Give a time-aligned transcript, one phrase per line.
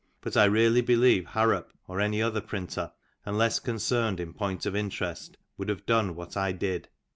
[0.21, 2.91] But I really belieye Harrop" or any other printer,
[3.23, 6.89] unless concerned in point of interest, would haye done what I "did."